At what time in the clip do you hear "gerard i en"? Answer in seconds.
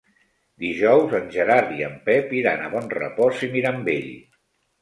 1.35-1.93